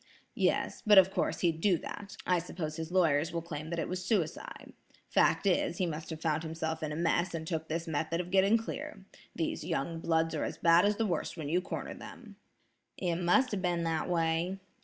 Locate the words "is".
5.45-5.77